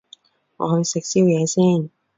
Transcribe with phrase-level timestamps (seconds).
[0.57, 1.91] 我去食宵夜先